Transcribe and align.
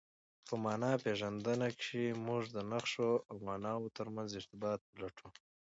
په 0.47 0.53
مانا 0.63 0.91
پېژندنه 1.03 1.67
کښي 1.77 2.05
موږ 2.27 2.43
د 2.55 2.57
نخښو 2.71 3.11
او 3.29 3.35
ماناوو 3.47 3.93
ترمنځ 3.97 4.29
ارتباط 4.39 4.79
پلټو. 4.93 5.27